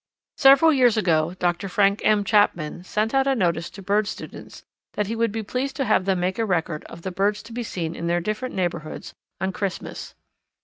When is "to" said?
3.69-3.83, 5.75-5.85, 7.43-7.53